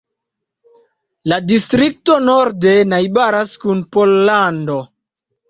[1.31, 4.81] La distrikto norde najbaras kun Pollando.